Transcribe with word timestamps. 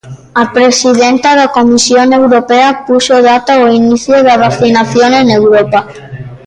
A 0.41 0.43
presidenta 0.55 1.29
da 1.39 1.47
Comisión 1.57 2.07
Europea 2.21 2.69
puxo 2.87 3.15
data 3.29 3.51
ao 3.55 3.67
inicio 3.79 4.15
da 4.27 4.39
vacinación 4.45 5.11
en 5.21 5.27
Europa. 5.39 5.79